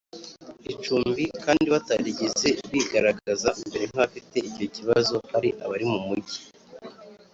icumbi 0.73 1.23
kandi 1.43 1.65
batarigeze 1.73 2.47
bigaragaza 2.71 3.49
mbere 3.67 3.83
nk 3.89 3.97
abafite 3.99 4.37
icyo 4.49 4.65
kibazo 4.75 5.15
hari 5.31 5.49
abari 5.63 5.85
mu 5.91 5.99
Mujyi 6.07 6.39